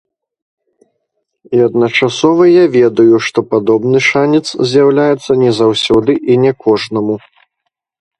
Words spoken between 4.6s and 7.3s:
з'яўляецца не заўсёды і не кожнаму.